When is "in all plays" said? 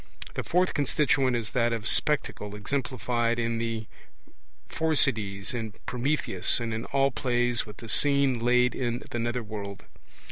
6.73-7.67